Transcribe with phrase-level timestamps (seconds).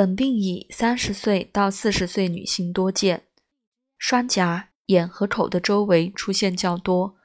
[0.00, 3.26] 本病以三十岁到四十岁女性多见，
[3.98, 7.18] 双颊、眼和口的周围出现较多，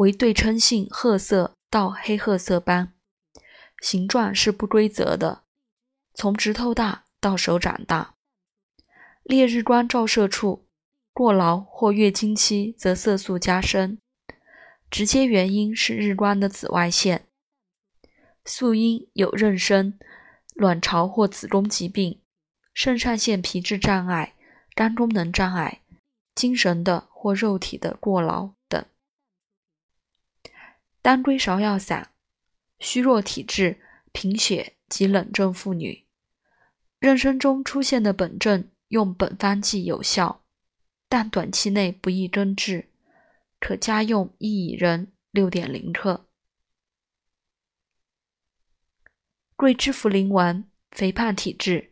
[0.00, 2.92] 为对称性褐色到黑褐色斑，
[3.80, 5.44] 形状是不规则的，
[6.12, 8.16] 从指头大到手掌大。
[9.22, 10.66] 烈日光照射处
[11.12, 14.00] 过劳或月经期，则色素加深，
[14.90, 17.26] 直接原因是日光的紫外线。
[18.44, 19.92] 素因有妊娠、
[20.58, 22.20] 卵巢或子宫疾病、
[22.74, 24.34] 肾上腺皮质障碍、
[24.74, 25.82] 肝功能障碍、
[26.34, 28.84] 精神的或肉体的过劳等。
[31.00, 32.10] 当归芍药散，
[32.80, 36.04] 虚弱体质、贫血及冷症妇女，
[36.98, 40.42] 妊娠中出现的本症，用本方剂有效，
[41.08, 42.88] 但短期内不易根治，
[43.60, 46.27] 可加用薏苡仁六点零克。
[49.58, 51.90] 桂枝茯苓丸，肥胖体质、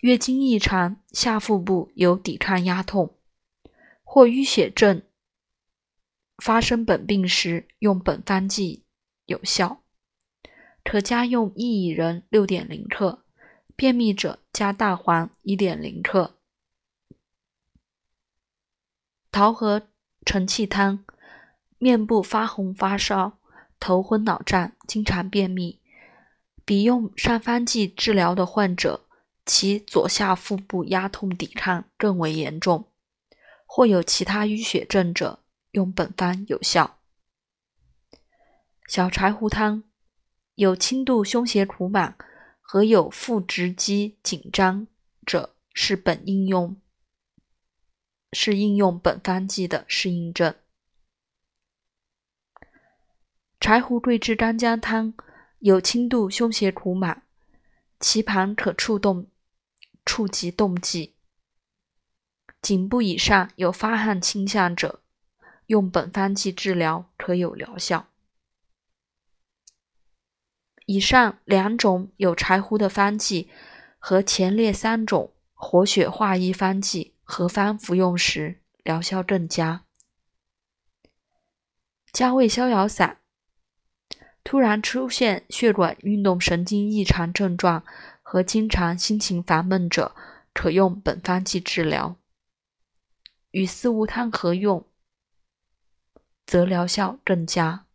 [0.00, 3.16] 月经异常、下腹部有抵抗压痛
[4.02, 5.00] 或淤血症
[6.38, 8.82] 发生本病时，用本方剂
[9.26, 9.84] 有效，
[10.82, 13.24] 可加用薏苡仁六点零克。
[13.76, 16.36] 便秘者加大黄一点零克。
[19.30, 19.88] 桃核
[20.24, 21.04] 承气汤，
[21.78, 23.38] 面部发红发烧、
[23.78, 25.80] 头昏脑胀、经常便秘。
[26.64, 29.06] 比用上方剂治疗的患者，
[29.44, 32.90] 其左下腹部压痛抵抗更为严重，
[33.66, 36.98] 或有其他淤血症者，用本方有效。
[38.88, 39.82] 小柴胡汤，
[40.54, 42.16] 有轻度胸胁苦满
[42.62, 44.86] 和有腹直肌紧张
[45.26, 46.80] 者，是本应用
[48.32, 50.54] 是应用本方剂的适应症。
[53.60, 55.12] 柴胡桂枝干姜汤。
[55.64, 57.22] 有轻度胸胁苦满，
[57.98, 59.28] 其旁可触动、
[60.04, 61.14] 触及动悸，
[62.60, 65.00] 颈部以上有发汗倾向者，
[65.68, 68.10] 用本方剂治疗可有疗效。
[70.84, 73.48] 以上两种有柴胡的方剂
[73.98, 79.86] 和前列三种活血化瘀方剂合方服用时，疗效更佳。
[82.12, 83.23] 加味逍遥散。
[84.44, 87.82] 突然出现血管运动神经异常症状
[88.22, 90.14] 和经常心情烦闷者，
[90.52, 92.16] 可用本方剂治疗。
[93.50, 94.86] 与四物汤合用，
[96.44, 97.86] 则疗效更佳。